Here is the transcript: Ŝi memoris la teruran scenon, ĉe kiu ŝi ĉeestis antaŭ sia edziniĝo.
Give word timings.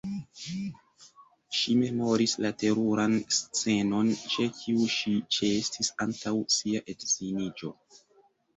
Ŝi 1.57 1.75
memoris 1.81 2.33
la 2.45 2.51
teruran 2.63 3.13
scenon, 3.41 4.11
ĉe 4.33 4.49
kiu 4.57 4.89
ŝi 4.97 5.15
ĉeestis 5.39 5.95
antaŭ 6.09 6.35
sia 6.59 6.85
edziniĝo. 6.97 7.75